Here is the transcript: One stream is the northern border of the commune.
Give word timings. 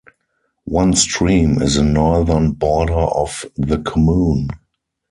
One 0.65 0.95
stream 0.95 1.61
is 1.61 1.75
the 1.75 1.83
northern 1.83 2.53
border 2.53 2.93
of 2.95 3.45
the 3.55 3.77
commune. 3.77 4.47